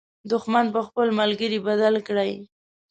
دښمن 0.31 0.65
په 0.75 0.81
خپل 0.87 1.07
ملګري 1.19 1.59
بدل 1.67 1.95
کړئ. 2.07 2.31